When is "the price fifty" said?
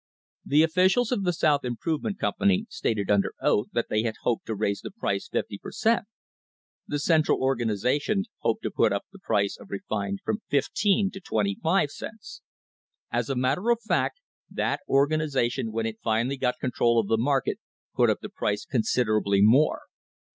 4.81-5.59